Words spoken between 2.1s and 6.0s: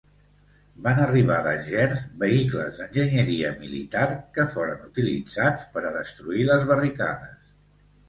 vehicles d'enginyeria militar que foren utilitzats per a